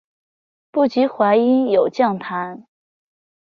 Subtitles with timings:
[0.71, 2.65] 不及淮阴有将坛。